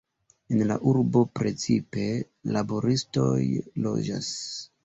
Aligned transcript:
En 0.53 0.61
la 0.69 0.77
urbo 0.91 1.21
precipe 1.39 2.07
laboristoj 2.57 3.39
loĝas. 3.87 4.33